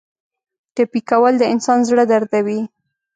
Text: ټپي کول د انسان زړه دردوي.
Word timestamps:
ټپي 0.75 1.01
کول 1.09 1.33
د 1.39 1.43
انسان 1.53 1.79
زړه 1.89 2.03
دردوي. 2.11 2.59